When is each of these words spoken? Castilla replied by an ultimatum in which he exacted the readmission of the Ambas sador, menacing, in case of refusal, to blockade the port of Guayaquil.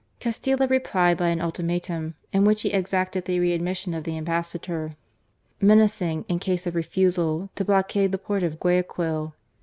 Castilla 0.19 0.65
replied 0.65 1.15
by 1.17 1.27
an 1.27 1.39
ultimatum 1.39 2.15
in 2.33 2.43
which 2.43 2.63
he 2.63 2.73
exacted 2.73 3.25
the 3.25 3.39
readmission 3.39 3.93
of 3.93 4.03
the 4.03 4.17
Ambas 4.17 4.47
sador, 4.47 4.95
menacing, 5.61 6.25
in 6.27 6.39
case 6.39 6.65
of 6.65 6.73
refusal, 6.73 7.51
to 7.53 7.63
blockade 7.63 8.11
the 8.11 8.17
port 8.17 8.41
of 8.41 8.59
Guayaquil. 8.59 9.35